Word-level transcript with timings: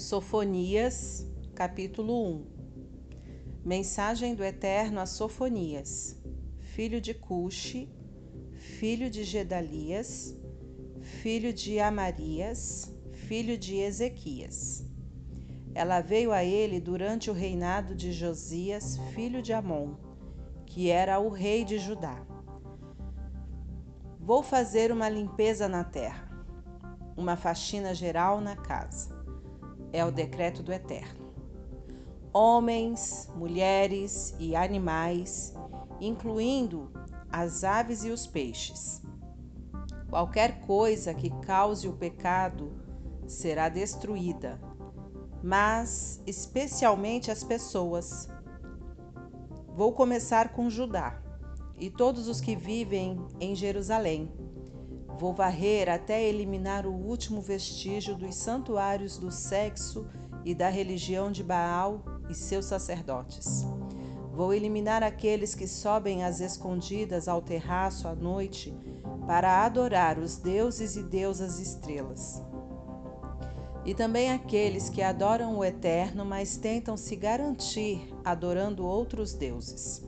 Sofonias, 0.00 1.26
capítulo 1.54 2.36
1 2.36 2.46
Mensagem 3.62 4.34
do 4.34 4.42
Eterno 4.42 4.98
a 4.98 5.04
Sofonias, 5.04 6.18
filho 6.74 7.02
de 7.02 7.12
Cuxi, 7.12 7.86
filho 8.78 9.10
de 9.10 9.24
Gedalias, 9.24 10.34
filho 11.02 11.52
de 11.52 11.78
Amarias, 11.78 12.90
filho 13.12 13.58
de 13.58 13.76
Ezequias. 13.76 14.86
Ela 15.74 16.00
veio 16.00 16.32
a 16.32 16.42
ele 16.42 16.80
durante 16.80 17.30
o 17.30 17.34
reinado 17.34 17.94
de 17.94 18.10
Josias, 18.10 18.96
filho 19.14 19.42
de 19.42 19.52
Amon, 19.52 19.96
que 20.64 20.88
era 20.88 21.20
o 21.20 21.28
rei 21.28 21.62
de 21.62 21.78
Judá. 21.78 22.24
Vou 24.18 24.42
fazer 24.42 24.90
uma 24.90 25.10
limpeza 25.10 25.68
na 25.68 25.84
terra, 25.84 26.26
uma 27.18 27.36
faxina 27.36 27.94
geral 27.94 28.40
na 28.40 28.56
casa 28.56 29.09
é 29.92 30.04
o 30.04 30.10
decreto 30.10 30.62
do 30.62 30.72
Eterno. 30.72 31.30
Homens, 32.32 33.28
mulheres 33.34 34.34
e 34.38 34.54
animais, 34.54 35.54
incluindo 36.00 36.90
as 37.30 37.64
aves 37.64 38.04
e 38.04 38.10
os 38.10 38.26
peixes. 38.26 39.02
Qualquer 40.08 40.60
coisa 40.60 41.14
que 41.14 41.30
cause 41.44 41.88
o 41.88 41.92
pecado 41.92 42.72
será 43.26 43.68
destruída, 43.68 44.60
mas 45.42 46.22
especialmente 46.26 47.30
as 47.30 47.44
pessoas. 47.44 48.28
Vou 49.74 49.92
começar 49.92 50.52
com 50.52 50.68
Judá 50.68 51.22
e 51.78 51.88
todos 51.90 52.28
os 52.28 52.40
que 52.40 52.54
vivem 52.54 53.24
em 53.40 53.54
Jerusalém 53.54 54.30
Vou 55.20 55.34
varrer 55.34 55.86
até 55.90 56.24
eliminar 56.24 56.86
o 56.86 56.94
último 56.94 57.42
vestígio 57.42 58.16
dos 58.16 58.34
santuários 58.36 59.18
do 59.18 59.30
sexo 59.30 60.06
e 60.46 60.54
da 60.54 60.70
religião 60.70 61.30
de 61.30 61.44
Baal 61.44 62.02
e 62.30 62.34
seus 62.34 62.64
sacerdotes. 62.64 63.66
Vou 64.32 64.54
eliminar 64.54 65.02
aqueles 65.02 65.54
que 65.54 65.68
sobem 65.68 66.24
às 66.24 66.40
escondidas 66.40 67.28
ao 67.28 67.42
terraço 67.42 68.08
à 68.08 68.14
noite 68.14 68.74
para 69.26 69.62
adorar 69.62 70.18
os 70.18 70.38
deuses 70.38 70.96
e 70.96 71.02
deusas 71.02 71.58
estrelas. 71.58 72.42
E 73.84 73.92
também 73.92 74.32
aqueles 74.32 74.88
que 74.88 75.02
adoram 75.02 75.58
o 75.58 75.62
Eterno, 75.62 76.24
mas 76.24 76.56
tentam 76.56 76.96
se 76.96 77.14
garantir 77.14 78.10
adorando 78.24 78.86
outros 78.86 79.34
deuses. 79.34 80.02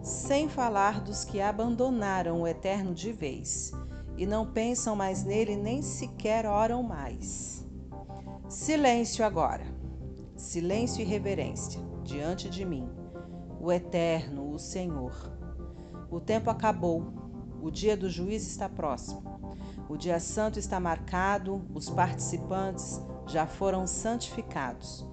Sem 0.00 0.48
falar 0.48 1.00
dos 1.00 1.24
que 1.24 1.40
abandonaram 1.40 2.42
o 2.42 2.46
Eterno 2.46 2.94
de 2.94 3.10
vez 3.10 3.72
e 4.16 4.26
não 4.26 4.46
pensam 4.46 4.94
mais 4.94 5.24
nele, 5.24 5.56
nem 5.56 5.82
sequer 5.82 6.46
oram 6.46 6.82
mais. 6.82 7.66
Silêncio 8.48 9.24
agora, 9.24 9.64
silêncio 10.36 11.02
e 11.02 11.04
reverência 11.04 11.80
diante 12.04 12.48
de 12.48 12.64
mim, 12.64 12.88
o 13.60 13.72
Eterno, 13.72 14.52
o 14.52 14.58
Senhor. 14.58 15.32
O 16.10 16.20
tempo 16.20 16.50
acabou, 16.50 17.12
o 17.60 17.70
dia 17.70 17.96
do 17.96 18.08
juiz 18.08 18.46
está 18.46 18.68
próximo. 18.68 19.34
O 19.88 19.96
dia 19.96 20.20
santo 20.20 20.58
está 20.58 20.78
marcado, 20.78 21.64
os 21.74 21.90
participantes 21.90 23.00
já 23.26 23.46
foram 23.46 23.86
santificados. 23.86 25.06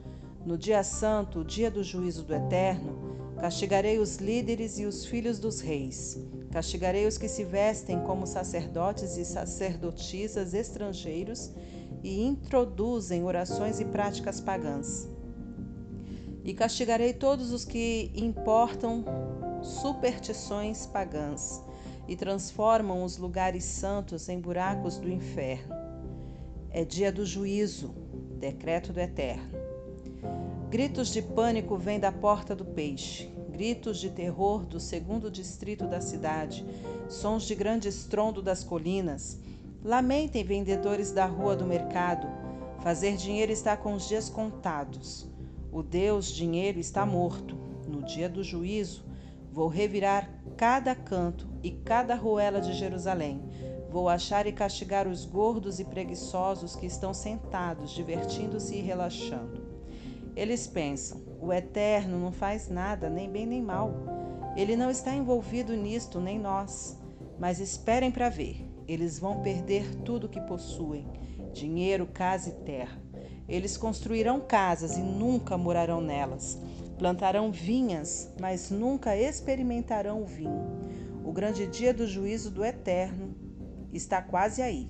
No 0.46 0.58
dia 0.58 0.84
santo, 0.84 1.40
o 1.40 1.46
dia 1.46 1.72
do 1.72 1.84
juízo 1.84 2.24
do 2.24 2.34
Eterno, 2.34 3.34
castigarei 3.40 3.98
os 4.00 4.18
líderes 4.18 4.78
e 4.80 4.86
os 4.86 5.06
filhos 5.06 5.40
dos 5.40 5.60
reis 5.60 6.20
Castigarei 6.52 7.08
os 7.08 7.18
que 7.18 7.30
se 7.30 7.46
vestem 7.46 8.02
como 8.02 8.28
sacerdotes 8.28 9.16
e 9.16 9.24
sacerdotisas 9.24 10.54
estrangeiros 10.54 11.50
e 12.04 12.22
introduzem 12.22 13.24
orações 13.24 13.80
e 13.80 13.86
práticas 13.86 14.42
pagãs. 14.42 15.10
E 16.44 16.54
castigarei 16.54 17.14
todos 17.14 17.54
os 17.54 17.64
que 17.64 18.12
importam 18.14 19.06
superstições 19.64 20.86
pagãs 20.86 21.64
e 22.06 22.18
transformam 22.18 23.04
os 23.04 23.18
lugares 23.18 23.64
santos 23.64 24.28
em 24.28 24.38
buracos 24.38 24.98
do 24.98 25.10
inferno. 25.10 25.74
É 26.70 26.84
dia 26.84 27.14
do 27.14 27.26
juízo, 27.26 27.96
decreto 28.40 28.92
do 28.92 29.00
Eterno. 29.00 29.58
Gritos 30.70 31.14
de 31.14 31.22
pânico 31.22 31.78
vêm 31.78 32.00
da 32.00 32.12
porta 32.12 32.54
do 32.54 32.66
peixe 32.66 33.31
gritos 33.62 34.00
de 34.00 34.10
terror 34.10 34.66
do 34.66 34.80
segundo 34.80 35.30
distrito 35.30 35.86
da 35.86 36.02
cidade, 36.02 36.66
sons 37.08 37.44
de 37.44 37.54
grande 37.54 37.88
estrondo 37.88 38.42
das 38.42 38.64
colinas. 38.64 39.40
Lamentem, 39.86 40.44
vendedores 40.44 41.12
da 41.12 41.28
rua 41.28 41.56
do 41.56 41.64
mercado. 41.64 42.28
Fazer 42.82 43.16
dinheiro 43.18 43.52
está 43.52 43.78
com 43.78 43.94
os 43.94 44.08
dias 44.08 44.30
contados. 44.30 45.28
O 45.72 45.84
Deus 45.84 46.32
dinheiro 46.32 46.80
está 46.80 47.06
morto. 47.06 47.56
No 47.88 48.02
dia 48.02 48.28
do 48.28 48.44
juízo, 48.44 49.06
vou 49.52 49.68
revirar 49.68 50.28
cada 50.58 50.96
canto 50.96 51.48
e 51.62 51.70
cada 51.70 52.16
ruela 52.16 52.60
de 52.60 52.74
Jerusalém. 52.74 53.44
Vou 53.92 54.10
achar 54.10 54.48
e 54.48 54.52
castigar 54.52 55.08
os 55.08 55.24
gordos 55.24 55.80
e 55.80 55.86
preguiçosos 55.86 56.76
que 56.76 56.88
estão 56.88 57.14
sentados, 57.14 57.92
divertindo-se 57.92 58.76
e 58.76 58.82
relaxando. 58.82 59.51
Eles 60.36 60.68
pensam: 60.68 61.22
o 61.42 61.52
Eterno 61.52 62.20
não 62.20 62.32
faz 62.32 62.70
nada, 62.70 63.10
nem 63.10 63.30
bem 63.30 63.46
nem 63.46 63.62
mal. 63.62 63.94
Ele 64.56 64.76
não 64.76 64.90
está 64.90 65.14
envolvido 65.14 65.76
nisto, 65.76 66.20
nem 66.20 66.40
nós. 66.40 66.98
Mas 67.40 67.60
esperem 67.60 68.12
para 68.12 68.30
ver. 68.30 68.66
Eles 68.88 69.20
vão 69.20 69.42
perder 69.42 69.96
tudo 70.04 70.30
que 70.30 70.40
possuem: 70.42 71.08
dinheiro, 71.54 72.08
casa 72.08 72.50
e 72.50 72.54
terra. 72.64 73.02
Eles 73.48 73.76
construirão 73.76 74.40
casas 74.40 74.98
e 74.98 75.02
nunca 75.02 75.58
morarão 75.58 76.00
nelas. 76.00 76.58
Plantarão 76.98 77.52
vinhas, 77.52 78.34
mas 78.40 78.70
nunca 78.70 79.18
experimentarão 79.18 80.22
o 80.22 80.26
vinho. 80.26 80.70
O 81.26 81.32
grande 81.32 81.66
dia 81.66 81.94
do 81.94 82.08
juízo 82.08 82.52
do 82.52 82.64
Eterno 82.64 83.36
está 83.92 84.22
quase 84.22 84.62
aí. 84.62 84.90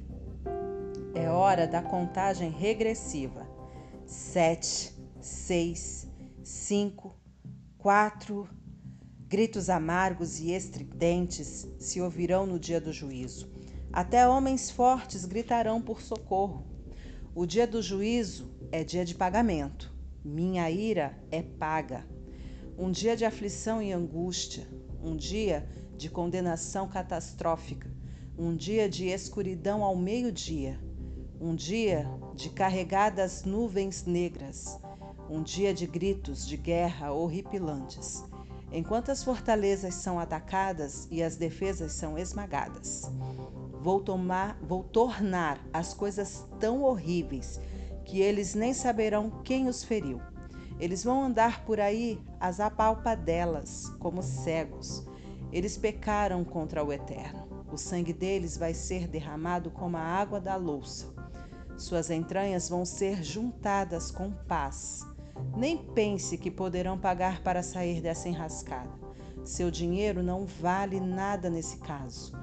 É 1.16 1.30
hora 1.30 1.66
da 1.66 1.82
contagem 1.82 2.50
regressiva. 2.50 3.48
Sete 4.06 5.01
seis, 5.22 6.08
cinco, 6.44 7.16
quatro. 7.78 8.50
Gritos 9.28 9.70
amargos 9.70 10.42
e 10.42 10.52
estridentes 10.52 11.66
se 11.80 12.02
ouvirão 12.02 12.46
no 12.46 12.60
dia 12.60 12.82
do 12.82 12.92
juízo. 12.92 13.50
Até 13.94 14.28
homens 14.28 14.70
fortes 14.70 15.24
gritarão 15.24 15.82
por 15.82 16.02
socorro. 16.02 16.66
O 17.34 17.46
dia 17.46 17.66
do 17.66 17.82
juízo 17.82 18.52
é 18.72 18.84
dia 18.84 19.06
de 19.06 19.16
pagamento. 19.16 19.94
Minha 20.24 20.70
ira 20.70 21.18
é 21.32 21.42
paga. 21.42 22.06
Um 22.78 22.92
dia 22.92 23.16
de 23.16 23.24
aflição 23.24 23.82
e 23.82 23.94
angústia. 23.94 24.68
Um 25.02 25.16
dia 25.16 25.66
de 25.96 26.10
condenação 26.10 26.90
catastrófica. 26.90 27.90
Um 28.38 28.54
dia 28.56 28.90
de 28.90 29.08
escuridão 29.08 29.82
ao 29.82 29.96
meio-dia. 29.96 30.78
Um 31.40 31.56
dia 31.56 32.06
de 32.36 32.50
carregadas 32.50 33.46
nuvens 33.46 34.06
negras 34.06 34.81
um 35.32 35.42
dia 35.42 35.74
de 35.74 35.88
gritos 35.88 36.46
de 36.46 36.58
guerra 36.58 37.14
horripilantes, 37.14 38.22
enquanto 38.70 39.12
as 39.12 39.24
fortalezas 39.24 39.96
são 39.96 40.20
atacadas 40.20 41.08
e 41.10 41.24
as 41.24 41.38
defesas 41.38 41.94
são 41.94 42.18
esmagadas. 42.18 43.10
Vou 43.82 44.02
tomar, 44.02 44.60
vou 44.62 44.84
tornar 44.84 45.58
as 45.72 45.94
coisas 45.94 46.46
tão 46.60 46.84
horríveis 46.84 47.62
que 48.04 48.20
eles 48.20 48.54
nem 48.54 48.74
saberão 48.74 49.42
quem 49.46 49.70
os 49.70 49.86
feriu. 49.86 50.20
Eles 50.78 51.02
vão 51.02 51.24
andar 51.24 51.64
por 51.64 51.80
aí 51.80 52.20
às 52.38 52.60
apalpadelas, 52.60 53.88
como 54.00 54.22
cegos. 54.22 55.08
Eles 55.50 55.78
pecaram 55.78 56.44
contra 56.44 56.84
o 56.84 56.92
Eterno. 56.92 57.48
O 57.72 57.78
sangue 57.78 58.12
deles 58.12 58.58
vai 58.58 58.74
ser 58.74 59.08
derramado 59.08 59.72
como 59.72 59.96
a 59.96 60.02
água 60.02 60.42
da 60.42 60.58
louça. 60.58 61.08
Suas 61.78 62.10
entranhas 62.10 62.68
vão 62.68 62.84
ser 62.84 63.24
juntadas 63.24 64.12
com 64.12 64.30
paz. 64.32 65.10
Nem 65.56 65.78
pense 65.78 66.38
que 66.38 66.50
poderão 66.50 66.98
pagar 66.98 67.42
para 67.42 67.64
sair 67.64 68.02
dessa 68.02 68.30
enrascada. 68.30 68.92
Seu 69.44 69.72
dinheiro 69.72 70.22
não 70.22 70.46
vale 70.46 71.00
nada 71.00 71.50
nesse 71.50 71.78
caso. 71.78 72.34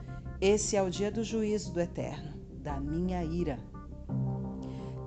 Esse 0.40 0.76
é 0.76 0.82
o 0.82 0.90
dia 0.90 1.10
do 1.10 1.24
juízo 1.24 1.72
do 1.72 1.80
Eterno, 1.80 2.34
da 2.62 2.78
minha 2.80 3.24
ira. 3.24 3.58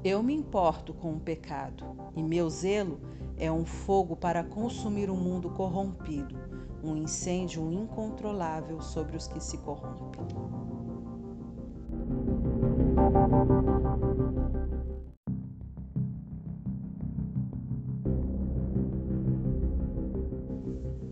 Eu 0.04 0.24
me 0.24 0.34
importo 0.34 0.94
com 0.94 1.14
o 1.14 1.20
pecado, 1.20 1.86
e 2.16 2.24
meu 2.24 2.50
zelo 2.50 3.00
é 3.38 3.52
um 3.52 3.66
fogo 3.66 4.16
para 4.16 4.44
consumir 4.44 5.10
o 5.10 5.14
um 5.14 5.18
mundo 5.18 5.50
corrompido, 5.52 6.36
um 6.84 6.96
incêndio 6.96 7.72
incontrolável 7.72 8.82
sobre 8.82 9.16
os 9.16 9.28
que 9.28 9.40
se 9.40 9.58
corrompem. 9.60 10.26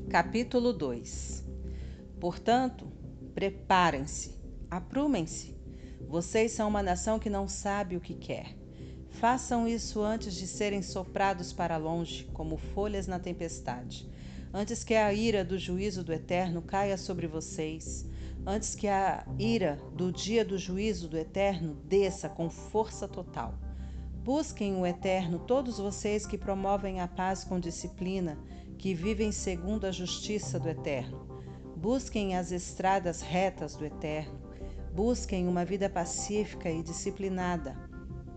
Capítulo 0.09 0.73
2 0.73 1.45
Portanto, 2.19 2.91
preparem-se, 3.35 4.35
aprumem-se. 4.67 5.55
Vocês 6.07 6.51
são 6.51 6.67
uma 6.67 6.81
nação 6.81 7.19
que 7.19 7.29
não 7.29 7.47
sabe 7.47 7.95
o 7.95 8.01
que 8.01 8.15
quer. 8.15 8.57
Façam 9.11 9.67
isso 9.67 10.01
antes 10.01 10.33
de 10.33 10.47
serem 10.47 10.81
soprados 10.81 11.53
para 11.53 11.77
longe, 11.77 12.23
como 12.33 12.57
folhas 12.57 13.05
na 13.05 13.19
tempestade, 13.19 14.09
antes 14.51 14.83
que 14.83 14.95
a 14.95 15.13
ira 15.13 15.45
do 15.45 15.59
juízo 15.59 16.03
do 16.03 16.11
Eterno 16.11 16.63
caia 16.63 16.97
sobre 16.97 17.27
vocês, 17.27 18.09
antes 18.47 18.73
que 18.73 18.87
a 18.87 19.23
ira 19.37 19.79
do 19.93 20.11
dia 20.11 20.43
do 20.43 20.57
juízo 20.57 21.07
do 21.07 21.19
Eterno 21.19 21.75
desça 21.85 22.27
com 22.27 22.49
força 22.49 23.07
total. 23.07 23.53
Busquem 24.23 24.75
o 24.75 24.87
Eterno, 24.87 25.37
todos 25.37 25.77
vocês 25.77 26.25
que 26.25 26.37
promovem 26.37 26.99
a 26.99 27.07
paz 27.07 27.43
com 27.43 27.59
disciplina, 27.59 28.39
que 28.79 28.95
vivem 28.95 29.31
segundo 29.31 29.85
a 29.85 29.91
justiça 29.91 30.59
do 30.59 30.67
Eterno. 30.67 31.27
Busquem 31.75 32.35
as 32.35 32.51
estradas 32.51 33.21
retas 33.21 33.75
do 33.75 33.85
Eterno. 33.85 34.41
Busquem 34.91 35.47
uma 35.47 35.63
vida 35.63 35.87
pacífica 35.87 36.71
e 36.71 36.81
disciplinada 36.81 37.89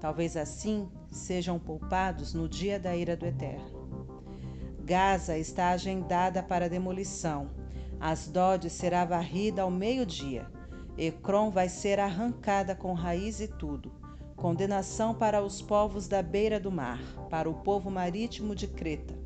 Talvez 0.03 0.37
assim 0.37 0.91
sejam 1.12 1.61
poupados 1.61 2.35
no 2.35 2.49
dia 2.49 2.77
da 2.77 2.97
ira 2.97 3.17
do 3.17 3.25
Eterno. 3.25 4.09
Gaza 4.81 5.39
está 5.39 5.71
agendada 5.71 6.43
para 6.43 6.69
demolição. 6.69 7.53
Asdod 8.00 8.69
será 8.69 9.05
varrida 9.05 9.62
ao 9.62 9.71
meio-dia. 9.71 10.50
Ecrom 10.99 11.53
vai 11.53 11.69
ser 11.69 12.00
arrancada 12.00 12.75
com 12.75 12.94
raiz 12.94 13.39
e 13.39 13.47
tudo. 13.47 13.93
Condenação 14.35 15.15
para 15.15 15.41
os 15.41 15.62
povos 15.62 16.09
da 16.09 16.21
beira 16.21 16.59
do 16.59 16.73
mar, 16.73 17.00
para 17.31 17.49
o 17.49 17.55
povo 17.55 17.89
marítimo 17.89 18.56
de 18.56 18.67
Creta. 18.67 19.22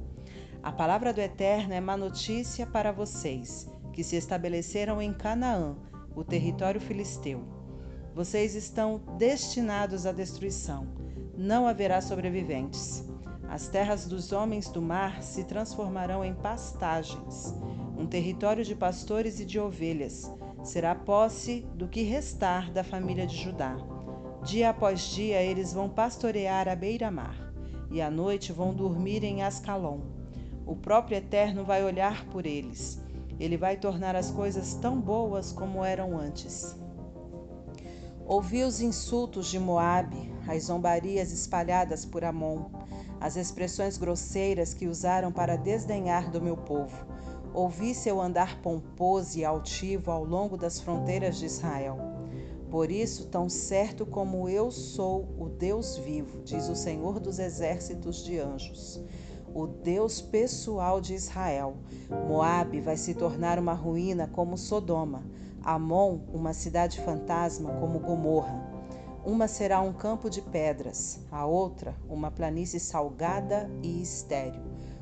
A 0.66 0.72
palavra 0.72 1.12
do 1.12 1.20
Eterno 1.20 1.74
é 1.74 1.80
má 1.80 1.96
notícia 1.96 2.66
para 2.66 2.90
vocês, 2.90 3.70
que 3.92 4.02
se 4.02 4.16
estabeleceram 4.16 5.00
em 5.00 5.12
Canaã, 5.12 5.76
o 6.12 6.24
território 6.24 6.80
filisteu. 6.80 7.44
Vocês 8.12 8.56
estão 8.56 9.00
destinados 9.16 10.06
à 10.06 10.10
destruição. 10.10 10.88
Não 11.38 11.68
haverá 11.68 12.00
sobreviventes. 12.00 13.08
As 13.48 13.68
terras 13.68 14.08
dos 14.08 14.32
homens 14.32 14.68
do 14.68 14.82
mar 14.82 15.22
se 15.22 15.44
transformarão 15.44 16.24
em 16.24 16.34
pastagens. 16.34 17.54
Um 17.96 18.04
território 18.04 18.64
de 18.64 18.74
pastores 18.74 19.38
e 19.38 19.44
de 19.44 19.60
ovelhas 19.60 20.28
será 20.64 20.96
posse 20.96 21.64
do 21.76 21.86
que 21.86 22.02
restar 22.02 22.72
da 22.72 22.82
família 22.82 23.24
de 23.24 23.36
Judá. 23.36 23.76
Dia 24.42 24.70
após 24.70 25.00
dia 25.14 25.40
eles 25.40 25.72
vão 25.72 25.88
pastorear 25.88 26.66
à 26.66 26.74
beira-mar, 26.74 27.36
e 27.88 28.02
à 28.02 28.10
noite 28.10 28.52
vão 28.52 28.74
dormir 28.74 29.22
em 29.22 29.44
Ascalon. 29.44 30.15
O 30.66 30.74
próprio 30.74 31.16
Eterno 31.16 31.64
vai 31.64 31.84
olhar 31.84 32.26
por 32.26 32.44
eles. 32.44 33.00
Ele 33.38 33.56
vai 33.56 33.76
tornar 33.76 34.16
as 34.16 34.32
coisas 34.32 34.74
tão 34.74 35.00
boas 35.00 35.52
como 35.52 35.84
eram 35.84 36.18
antes. 36.18 36.74
Ouvi 38.26 38.64
os 38.64 38.80
insultos 38.80 39.46
de 39.46 39.60
Moabe, 39.60 40.34
as 40.48 40.64
zombarias 40.64 41.30
espalhadas 41.30 42.04
por 42.04 42.24
Amon, 42.24 42.64
as 43.20 43.36
expressões 43.36 43.96
grosseiras 43.96 44.74
que 44.74 44.88
usaram 44.88 45.30
para 45.30 45.54
desdenhar 45.54 46.32
do 46.32 46.42
meu 46.42 46.56
povo. 46.56 47.06
Ouvi 47.54 47.94
seu 47.94 48.20
andar 48.20 48.60
pomposo 48.60 49.38
e 49.38 49.44
altivo 49.44 50.10
ao 50.10 50.24
longo 50.24 50.56
das 50.56 50.80
fronteiras 50.80 51.38
de 51.38 51.46
Israel. 51.46 51.98
Por 52.68 52.90
isso, 52.90 53.28
tão 53.28 53.48
certo 53.48 54.04
como 54.04 54.48
eu 54.48 54.72
sou 54.72 55.28
o 55.38 55.48
Deus 55.48 55.96
vivo, 55.96 56.42
diz 56.42 56.68
o 56.68 56.74
Senhor 56.74 57.20
dos 57.20 57.38
exércitos 57.38 58.24
de 58.24 58.40
anjos, 58.40 59.00
o 59.56 59.66
Deus 59.66 60.20
pessoal 60.20 61.00
de 61.00 61.14
Israel, 61.14 61.78
Moabe 62.28 62.78
vai 62.78 62.98
se 62.98 63.14
tornar 63.14 63.58
uma 63.58 63.72
ruína 63.72 64.28
como 64.28 64.58
Sodoma 64.58 65.24
Amon, 65.62 66.18
uma 66.30 66.52
cidade 66.52 67.00
fantasma 67.00 67.72
como 67.80 67.98
Gomorra. 67.98 68.70
Uma 69.24 69.48
será 69.48 69.80
um 69.80 69.94
campo 69.94 70.28
de 70.28 70.42
pedras, 70.42 71.20
a 71.32 71.46
outra, 71.46 71.96
uma 72.06 72.30
planície 72.30 72.78
salgada 72.78 73.70
e 73.82 74.02
estéril, 74.02 74.60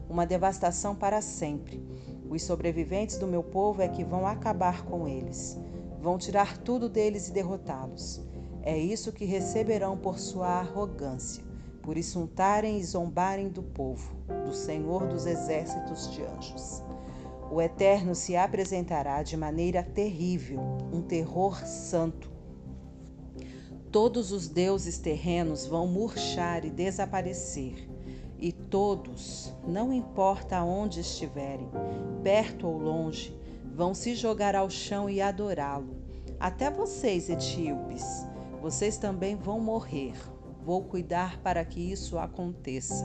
uma 0.08 0.24
devastação 0.24 0.94
para 0.94 1.20
sempre. 1.20 1.84
Os 2.30 2.44
sobreviventes 2.44 3.18
do 3.18 3.26
meu 3.26 3.42
povo 3.42 3.82
é 3.82 3.88
que 3.88 4.04
vão 4.04 4.24
acabar 4.24 4.84
com 4.84 5.08
eles. 5.08 5.58
Vão 6.00 6.16
tirar 6.16 6.58
tudo 6.58 6.88
deles 6.88 7.28
e 7.28 7.32
derrotá-los. 7.32 8.22
É 8.62 8.78
isso 8.78 9.12
que 9.12 9.24
receberão 9.24 9.98
por 9.98 10.18
sua 10.18 10.46
arrogância, 10.46 11.43
por 11.84 11.98
insultarem 11.98 12.78
e 12.78 12.84
zombarem 12.84 13.50
do 13.50 13.62
povo, 13.62 14.16
do 14.46 14.54
Senhor 14.54 15.06
dos 15.06 15.26
exércitos 15.26 16.10
de 16.10 16.24
anjos. 16.24 16.82
O 17.50 17.60
Eterno 17.60 18.14
se 18.14 18.34
apresentará 18.34 19.22
de 19.22 19.36
maneira 19.36 19.82
terrível, 19.82 20.60
um 20.90 21.02
terror 21.02 21.64
santo. 21.66 22.32
Todos 23.92 24.32
os 24.32 24.48
deuses 24.48 24.98
terrenos 24.98 25.66
vão 25.66 25.86
murchar 25.86 26.64
e 26.64 26.70
desaparecer, 26.70 27.86
e 28.38 28.50
todos, 28.50 29.54
não 29.68 29.92
importa 29.92 30.64
onde 30.64 31.00
estiverem, 31.00 31.68
perto 32.22 32.66
ou 32.66 32.78
longe, 32.78 33.38
vão 33.74 33.94
se 33.94 34.14
jogar 34.14 34.56
ao 34.56 34.70
chão 34.70 35.08
e 35.08 35.20
adorá-lo. 35.20 35.94
Até 36.40 36.70
vocês, 36.70 37.28
etíopes, 37.28 38.26
vocês 38.60 38.96
também 38.96 39.36
vão 39.36 39.60
morrer. 39.60 40.14
Vou 40.64 40.82
cuidar 40.82 41.40
para 41.40 41.62
que 41.64 41.78
isso 41.78 42.18
aconteça. 42.18 43.04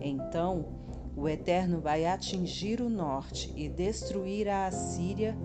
Então, 0.00 0.78
o 1.14 1.28
Eterno 1.28 1.80
vai 1.80 2.06
atingir 2.06 2.80
o 2.80 2.88
norte 2.88 3.52
e 3.54 3.68
destruir 3.68 4.48
a 4.48 4.66
Assíria, 4.66 5.36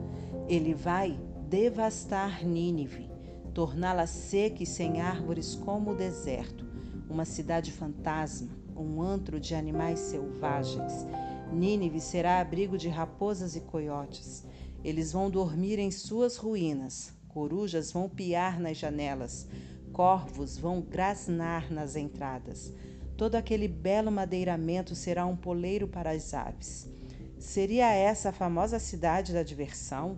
ele 0.48 0.74
vai 0.74 1.20
devastar 1.50 2.46
Nínive, 2.46 3.10
torná-la 3.54 4.08
seca 4.08 4.64
e 4.64 4.66
sem 4.66 5.02
árvores 5.02 5.54
como 5.56 5.92
o 5.92 5.96
deserto, 5.96 6.66
uma 7.10 7.26
cidade 7.26 7.72
fantasma, 7.72 8.50
um 8.76 9.02
antro 9.02 9.40
de 9.40 9.54
animais 9.54 10.00
selvagens. 10.00 11.06
Nínive 11.52 12.00
será 12.00 12.40
abrigo 12.40 12.78
de 12.78 12.88
raposas 12.88 13.56
e 13.56 13.62
coiotes. 13.62 14.46
Eles 14.84 15.12
vão 15.12 15.30
dormir 15.30 15.78
em 15.78 15.92
suas 15.92 16.38
ruínas, 16.38 17.14
corujas 17.28 17.92
vão 17.92 18.08
piar 18.08 18.60
nas 18.60 18.78
janelas, 18.78 19.48
corvos 19.94 20.58
vão 20.58 20.82
grasnar 20.82 21.72
nas 21.72 21.96
entradas. 21.96 22.74
Todo 23.16 23.36
aquele 23.36 23.68
belo 23.68 24.12
madeiramento 24.12 24.96
será 24.96 25.26
um 25.26 25.36
poleiro 25.38 25.88
para 25.88 26.10
as 26.10 26.34
aves. 26.34 26.90
Seria 27.38 27.94
essa 27.94 28.30
a 28.30 28.34
famosa 28.34 28.80
cidade 28.80 29.32
da 29.32 29.44
diversão? 29.44 30.18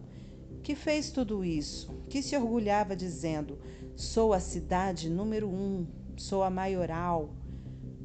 Que 0.64 0.76
fez 0.76 1.12
tudo 1.12 1.44
isso? 1.44 1.94
Que 2.10 2.24
se 2.24 2.38
orgulhava 2.38 2.96
dizendo: 2.96 3.60
Sou 3.96 4.34
a 4.34 4.40
cidade 4.40 5.10
número 5.10 5.50
um, 5.50 5.86
sou 6.16 6.42
a 6.42 6.50
maioral. 6.50 7.36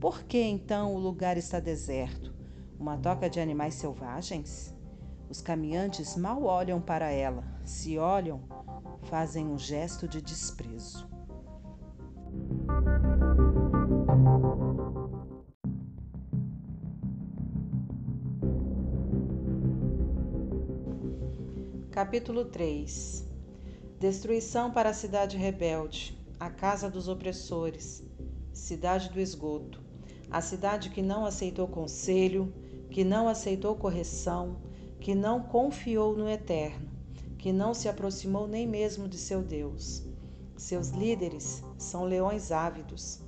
Por 0.00 0.24
que 0.24 0.42
então 0.42 0.94
o 0.94 0.98
lugar 0.98 1.36
está 1.36 1.60
deserto? 1.60 2.34
Uma 2.78 2.96
toca 2.96 3.30
de 3.30 3.38
animais 3.38 3.74
selvagens? 3.74 4.74
Os 5.28 5.40
caminhantes 5.40 6.16
mal 6.16 6.42
olham 6.42 6.80
para 6.80 7.10
ela. 7.10 7.44
Se 7.64 7.96
olham, 7.98 8.40
fazem 9.02 9.46
um 9.46 9.58
gesto 9.58 10.08
de 10.08 10.20
desprezo. 10.20 11.09
Capítulo 22.00 22.46
3 22.46 23.26
Destruição 23.98 24.70
para 24.70 24.88
a 24.88 24.94
cidade 24.94 25.36
rebelde, 25.36 26.18
a 26.40 26.48
casa 26.48 26.88
dos 26.88 27.08
opressores, 27.08 28.02
cidade 28.54 29.10
do 29.10 29.20
esgoto, 29.20 29.82
a 30.30 30.40
cidade 30.40 30.88
que 30.88 31.02
não 31.02 31.26
aceitou 31.26 31.68
conselho, 31.68 32.54
que 32.90 33.04
não 33.04 33.28
aceitou 33.28 33.76
correção, 33.76 34.62
que 34.98 35.14
não 35.14 35.42
confiou 35.42 36.16
no 36.16 36.26
eterno, 36.26 36.88
que 37.36 37.52
não 37.52 37.74
se 37.74 37.86
aproximou 37.86 38.48
nem 38.48 38.66
mesmo 38.66 39.06
de 39.06 39.18
seu 39.18 39.42
Deus. 39.42 40.02
Seus 40.56 40.88
líderes 40.88 41.62
são 41.76 42.04
leões 42.04 42.50
ávidos, 42.50 43.20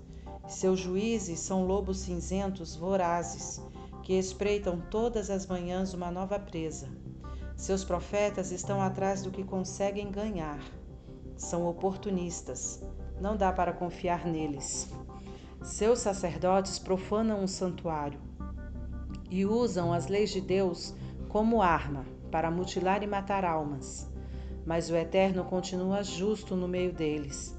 seus 0.49 0.81
juízes 0.81 1.41
são 1.41 1.67
lobos 1.67 1.99
cinzentos 1.99 2.75
vorazes, 2.75 3.61
que 4.03 4.15
espreitam 4.15 4.81
todas 4.91 5.29
as 5.29 5.47
manhãs 5.47 5.93
uma 5.93 6.11
nova 6.11 6.39
presa 6.39 7.02
seus 7.63 7.85
profetas 7.85 8.51
estão 8.51 8.83
atrás 8.83 9.23
do 9.23 9.31
que 9.31 9.45
conseguem 9.45 10.11
ganhar. 10.11 10.59
São 11.37 11.65
oportunistas. 11.65 12.83
Não 13.21 13.37
dá 13.37 13.53
para 13.53 13.73
confiar 13.73 14.27
neles. 14.27 14.93
Seus 15.63 16.01
sacerdotes 16.01 16.81
profanam 16.81 17.45
o 17.45 17.47
santuário 17.47 18.19
e 19.31 19.47
usam 19.47 19.93
as 19.93 20.09
leis 20.09 20.31
de 20.31 20.41
Deus 20.41 20.93
como 21.29 21.63
arma 21.63 22.05
para 22.33 22.51
mutilar 22.51 23.05
e 23.05 23.07
matar 23.07 23.45
almas. 23.45 24.11
Mas 24.67 24.91
o 24.91 24.97
Eterno 24.97 25.45
continua 25.45 26.03
justo 26.03 26.57
no 26.57 26.67
meio 26.67 26.93
deles, 26.93 27.57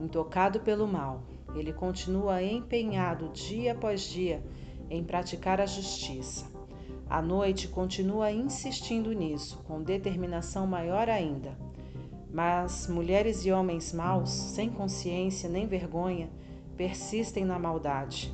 intocado 0.00 0.58
pelo 0.62 0.88
mal. 0.88 1.22
Ele 1.54 1.72
continua 1.72 2.42
empenhado 2.42 3.28
dia 3.28 3.70
após 3.70 4.02
dia 4.02 4.44
em 4.90 5.04
praticar 5.04 5.60
a 5.60 5.66
justiça. 5.66 6.44
A 7.08 7.20
noite 7.20 7.68
continua 7.68 8.32
insistindo 8.32 9.12
nisso, 9.12 9.62
com 9.66 9.82
determinação 9.82 10.66
maior 10.66 11.08
ainda. 11.08 11.56
Mas 12.32 12.88
mulheres 12.88 13.44
e 13.44 13.52
homens 13.52 13.92
maus, 13.92 14.30
sem 14.30 14.70
consciência 14.70 15.48
nem 15.48 15.66
vergonha, 15.66 16.28
persistem 16.76 17.44
na 17.44 17.58
maldade. 17.58 18.32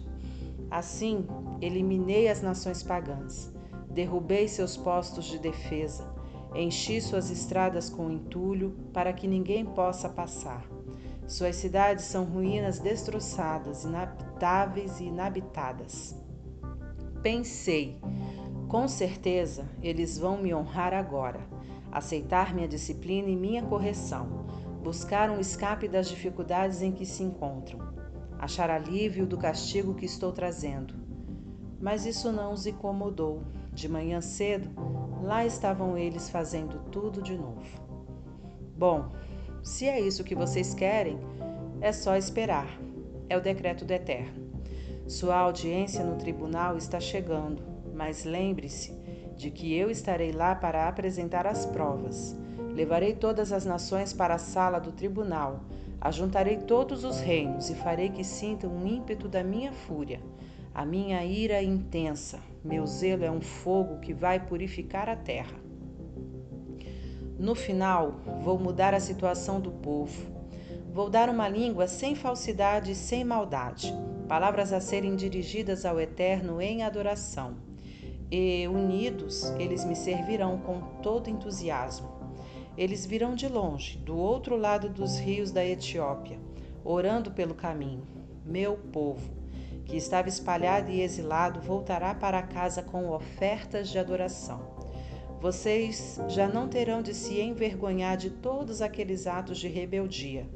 Assim, 0.71 1.27
eliminei 1.61 2.29
as 2.29 2.41
nações 2.41 2.83
pagãs, 2.83 3.53
derrubei 3.91 4.47
seus 4.49 4.77
postos 4.77 5.25
de 5.25 5.39
defesa, 5.39 6.09
enchi 6.55 7.00
suas 7.00 7.29
estradas 7.31 7.91
com 7.91 8.11
entulho 8.11 8.75
para 8.93 9.12
que 9.12 9.27
ninguém 9.27 9.65
possa 9.65 10.09
passar. 10.09 10.65
Suas 11.27 11.57
cidades 11.57 12.05
são 12.07 12.25
ruínas 12.25 12.79
destroçadas, 12.79 13.85
inabitáveis 13.85 15.00
e 15.00 15.05
inabitadas. 15.05 16.17
Pensei, 17.23 18.00
com 18.71 18.87
certeza 18.87 19.69
eles 19.83 20.17
vão 20.17 20.41
me 20.41 20.55
honrar 20.55 20.95
agora, 20.95 21.41
aceitar 21.91 22.55
minha 22.55 22.69
disciplina 22.69 23.29
e 23.29 23.35
minha 23.35 23.65
correção, 23.65 24.47
buscar 24.81 25.29
um 25.29 25.41
escape 25.41 25.89
das 25.89 26.09
dificuldades 26.09 26.81
em 26.81 26.93
que 26.93 27.05
se 27.05 27.25
encontram, 27.25 27.81
achar 28.39 28.71
alívio 28.71 29.27
do 29.27 29.37
castigo 29.37 29.93
que 29.93 30.07
estou 30.07 30.31
trazendo. 30.31 30.95
Mas 31.81 32.07
isso 32.07 32.31
não 32.31 32.53
os 32.53 32.65
incomodou. 32.65 33.43
De 33.73 33.89
manhã 33.89 34.21
cedo, 34.21 34.71
lá 35.21 35.45
estavam 35.45 35.99
eles 35.99 36.31
fazendo 36.31 36.79
tudo 36.91 37.21
de 37.21 37.37
novo. 37.37 37.65
Bom, 38.77 39.11
se 39.65 39.89
é 39.89 40.00
isso 40.00 40.23
que 40.23 40.35
vocês 40.35 40.75
querem, 40.75 41.19
é 41.81 41.91
só 41.91 42.17
esperar. 42.17 42.69
É 43.29 43.37
o 43.37 43.41
decreto 43.41 43.85
do 43.85 43.93
Eterno. 43.93 44.50
Sua 45.09 45.37
audiência 45.37 46.05
no 46.05 46.17
tribunal 46.17 46.77
está 46.77 47.00
chegando 47.00 47.70
mas 48.00 48.25
lembre-se 48.25 48.95
de 49.37 49.50
que 49.50 49.76
eu 49.76 49.90
estarei 49.90 50.33
lá 50.33 50.54
para 50.54 50.88
apresentar 50.88 51.47
as 51.47 51.66
provas. 51.66 52.35
Levarei 52.73 53.14
todas 53.14 53.52
as 53.52 53.66
nações 53.66 54.11
para 54.11 54.37
a 54.37 54.38
sala 54.38 54.78
do 54.78 54.90
tribunal, 54.90 55.61
ajuntarei 56.00 56.57
todos 56.57 57.04
os 57.04 57.21
reinos 57.21 57.69
e 57.69 57.75
farei 57.75 58.09
que 58.09 58.25
sintam 58.25 58.71
um 58.71 58.87
ímpeto 58.87 59.28
da 59.28 59.45
minha 59.45 59.71
fúria. 59.71 60.19
A 60.75 60.87
minha 60.87 61.23
ira 61.26 61.57
é 61.57 61.62
intensa, 61.62 62.40
meu 62.64 62.87
zelo 62.87 63.23
é 63.23 63.30
um 63.30 63.42
fogo 63.42 64.00
que 64.00 64.14
vai 64.14 64.40
purificar 64.40 65.07
a 65.07 65.14
terra. 65.14 65.59
No 67.38 67.54
final, 67.54 68.23
vou 68.42 68.59
mudar 68.59 68.95
a 68.95 69.00
situação 69.00 69.61
do 69.61 69.73
povo. 69.73 70.26
Vou 70.90 71.11
dar 71.11 71.28
uma 71.28 71.50
língua 71.50 71.87
sem 71.87 72.14
falsidade 72.14 72.92
e 72.92 72.95
sem 72.95 73.25
maldade, 73.25 73.92
palavras 74.26 74.73
a 74.73 74.80
serem 74.80 75.14
dirigidas 75.14 75.85
ao 75.85 76.00
Eterno 76.00 76.62
em 76.62 76.83
adoração 76.83 77.69
e 78.30 78.68
unidos 78.68 79.50
eles 79.58 79.84
me 79.84 79.96
servirão 79.96 80.58
com 80.58 80.80
todo 81.02 81.28
entusiasmo. 81.28 82.08
Eles 82.76 83.04
virão 83.04 83.34
de 83.34 83.49
longe, 83.49 83.99
do 83.99 84.16
outro 84.16 84.56
lado 84.56 84.88
dos 84.88 85.18
rios 85.18 85.50
da 85.50 85.64
Etiópia, 85.64 86.38
orando 86.84 87.30
pelo 87.32 87.54
caminho. 87.54 88.06
Meu 88.44 88.76
povo, 88.76 89.28
que 89.84 89.96
estava 89.96 90.28
espalhado 90.28 90.90
e 90.90 91.00
exilado, 91.02 91.60
voltará 91.60 92.14
para 92.14 92.42
casa 92.42 92.82
com 92.82 93.10
ofertas 93.10 93.88
de 93.88 93.99
adoração. 93.99 94.60
Vocês 95.40 96.20
já 96.28 96.46
não 96.46 96.68
terão 96.68 97.02
de 97.02 97.14
se 97.14 97.40
envergonhar 97.40 98.16
de 98.16 98.30
todos 98.30 98.80
aqueles 98.80 99.26
atos 99.26 99.58
de 99.58 99.68
rebeldia. 99.68 100.46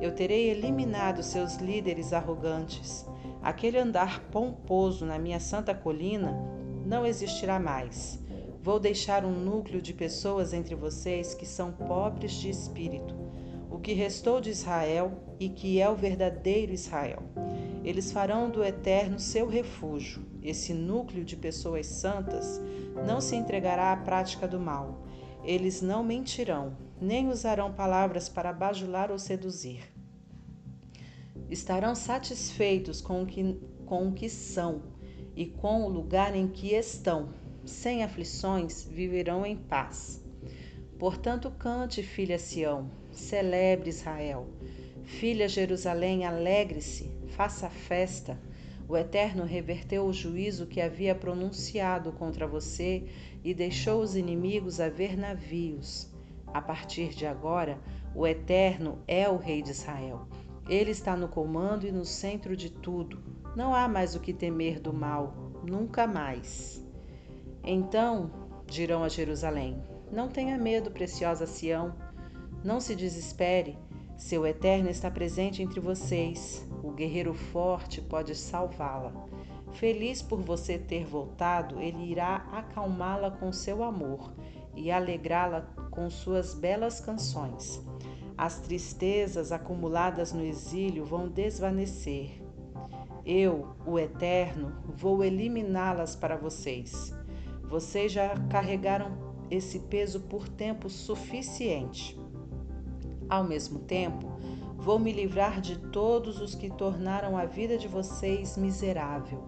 Eu 0.00 0.14
terei 0.14 0.50
eliminado 0.50 1.22
seus 1.22 1.56
líderes 1.56 2.12
arrogantes. 2.12 3.06
Aquele 3.42 3.78
andar 3.78 4.20
pomposo 4.30 5.06
na 5.06 5.18
minha 5.18 5.40
santa 5.40 5.74
colina 5.74 6.57
não 6.88 7.04
existirá 7.04 7.60
mais. 7.60 8.18
Vou 8.62 8.80
deixar 8.80 9.22
um 9.22 9.32
núcleo 9.32 9.82
de 9.82 9.92
pessoas 9.92 10.54
entre 10.54 10.74
vocês 10.74 11.34
que 11.34 11.44
são 11.44 11.70
pobres 11.70 12.32
de 12.32 12.48
espírito, 12.48 13.14
o 13.70 13.78
que 13.78 13.92
restou 13.92 14.40
de 14.40 14.48
Israel 14.48 15.12
e 15.38 15.50
que 15.50 15.80
é 15.80 15.88
o 15.88 15.94
verdadeiro 15.94 16.72
Israel. 16.72 17.22
Eles 17.84 18.10
farão 18.10 18.48
do 18.48 18.64
Eterno 18.64 19.20
seu 19.20 19.46
refúgio. 19.46 20.26
Esse 20.42 20.72
núcleo 20.72 21.24
de 21.24 21.36
pessoas 21.36 21.86
santas 21.86 22.58
não 23.06 23.20
se 23.20 23.36
entregará 23.36 23.92
à 23.92 23.96
prática 23.96 24.48
do 24.48 24.58
mal. 24.58 25.06
Eles 25.44 25.82
não 25.82 26.02
mentirão, 26.02 26.74
nem 26.98 27.28
usarão 27.28 27.72
palavras 27.72 28.30
para 28.30 28.52
bajular 28.52 29.10
ou 29.10 29.18
seduzir. 29.18 29.92
Estarão 31.50 31.94
satisfeitos 31.94 33.02
com 33.02 33.22
o 33.22 33.26
que, 33.26 33.60
com 33.84 34.08
o 34.08 34.12
que 34.12 34.28
são 34.28 34.97
e 35.38 35.46
com 35.46 35.84
o 35.84 35.88
lugar 35.88 36.34
em 36.34 36.48
que 36.48 36.74
estão. 36.74 37.28
Sem 37.64 38.02
aflições, 38.02 38.82
viverão 38.82 39.46
em 39.46 39.56
paz. 39.56 40.20
Portanto, 40.98 41.48
cante, 41.52 42.02
filha 42.02 42.40
Sião, 42.40 42.90
celebre 43.12 43.88
Israel. 43.88 44.48
Filha 45.04 45.46
Jerusalém, 45.46 46.24
alegre-se, 46.24 47.08
faça 47.28 47.70
festa. 47.70 48.36
O 48.88 48.96
Eterno 48.96 49.44
reverteu 49.44 50.06
o 50.06 50.12
juízo 50.12 50.66
que 50.66 50.80
havia 50.80 51.14
pronunciado 51.14 52.10
contra 52.10 52.44
você 52.44 53.04
e 53.44 53.54
deixou 53.54 54.02
os 54.02 54.16
inimigos 54.16 54.80
a 54.80 54.88
ver 54.88 55.16
navios. 55.16 56.10
A 56.48 56.60
partir 56.60 57.10
de 57.10 57.26
agora, 57.26 57.78
o 58.12 58.26
Eterno 58.26 58.98
é 59.06 59.28
o 59.28 59.36
Rei 59.36 59.62
de 59.62 59.70
Israel. 59.70 60.26
Ele 60.68 60.90
está 60.90 61.16
no 61.16 61.28
comando 61.28 61.86
e 61.86 61.92
no 61.92 62.04
centro 62.04 62.56
de 62.56 62.70
tudo. 62.70 63.37
Não 63.56 63.74
há 63.74 63.88
mais 63.88 64.14
o 64.14 64.20
que 64.20 64.32
temer 64.32 64.80
do 64.80 64.92
mal, 64.92 65.34
nunca 65.64 66.06
mais. 66.06 66.84
Então 67.64 68.30
dirão 68.66 69.02
a 69.02 69.08
Jerusalém: 69.08 69.82
Não 70.12 70.28
tenha 70.28 70.56
medo, 70.58 70.90
preciosa 70.90 71.46
Sião, 71.46 71.94
não 72.62 72.80
se 72.80 72.94
desespere, 72.94 73.78
seu 74.16 74.44
Eterno 74.44 74.90
está 74.90 75.10
presente 75.10 75.62
entre 75.62 75.78
vocês. 75.78 76.66
O 76.82 76.90
guerreiro 76.90 77.32
forte 77.32 78.00
pode 78.00 78.34
salvá-la. 78.34 79.12
Feliz 79.74 80.20
por 80.20 80.40
você 80.40 80.76
ter 80.76 81.04
voltado, 81.04 81.80
ele 81.80 82.10
irá 82.10 82.48
acalmá-la 82.52 83.30
com 83.30 83.52
seu 83.52 83.82
amor 83.84 84.32
e 84.74 84.90
alegrá-la 84.90 85.62
com 85.90 86.10
suas 86.10 86.54
belas 86.54 87.00
canções. 87.00 87.84
As 88.36 88.58
tristezas 88.60 89.52
acumuladas 89.52 90.32
no 90.32 90.44
exílio 90.44 91.04
vão 91.04 91.28
desvanecer 91.28 92.37
eu, 93.28 93.76
o 93.84 93.98
Eterno, 93.98 94.72
vou 94.86 95.22
eliminá-las 95.22 96.16
para 96.16 96.34
vocês. 96.34 97.14
Vocês 97.62 98.10
já 98.10 98.34
carregaram 98.48 99.12
esse 99.50 99.80
peso 99.80 100.20
por 100.20 100.48
tempo 100.48 100.88
suficiente. 100.88 102.18
Ao 103.28 103.44
mesmo 103.44 103.80
tempo, 103.80 104.26
vou 104.78 104.98
me 104.98 105.12
livrar 105.12 105.60
de 105.60 105.78
todos 105.78 106.40
os 106.40 106.54
que 106.54 106.70
tornaram 106.70 107.36
a 107.36 107.44
vida 107.44 107.76
de 107.76 107.86
vocês 107.86 108.56
miserável. 108.56 109.44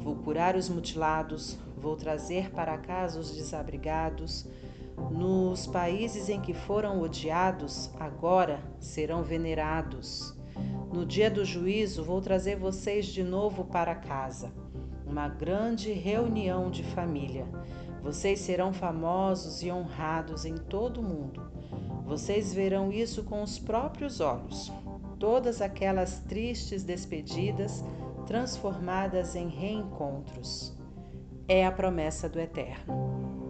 Vou 0.00 0.14
curar 0.14 0.54
os 0.54 0.68
mutilados, 0.68 1.58
vou 1.76 1.96
trazer 1.96 2.52
para 2.52 2.78
casa 2.78 3.18
os 3.18 3.34
desabrigados. 3.34 4.46
Nos 5.10 5.66
países 5.66 6.28
em 6.28 6.40
que 6.40 6.54
foram 6.54 7.00
odiados, 7.02 7.90
agora 7.98 8.62
serão 8.78 9.24
venerados. 9.24 10.37
No 10.92 11.04
dia 11.04 11.30
do 11.30 11.44
juízo, 11.44 12.02
vou 12.02 12.20
trazer 12.20 12.56
vocês 12.56 13.06
de 13.06 13.22
novo 13.22 13.64
para 13.64 13.94
casa. 13.94 14.50
Uma 15.06 15.28
grande 15.28 15.92
reunião 15.92 16.70
de 16.70 16.82
família. 16.82 17.46
Vocês 18.02 18.40
serão 18.40 18.72
famosos 18.72 19.62
e 19.62 19.70
honrados 19.70 20.46
em 20.46 20.56
todo 20.56 21.00
o 21.00 21.02
mundo. 21.02 21.50
Vocês 22.06 22.54
verão 22.54 22.90
isso 22.90 23.22
com 23.24 23.42
os 23.42 23.58
próprios 23.58 24.20
olhos. 24.20 24.72
Todas 25.18 25.60
aquelas 25.60 26.20
tristes 26.20 26.82
despedidas 26.84 27.84
transformadas 28.26 29.36
em 29.36 29.48
reencontros. 29.48 30.74
É 31.46 31.66
a 31.66 31.72
promessa 31.72 32.28
do 32.28 32.40
Eterno. 32.40 33.47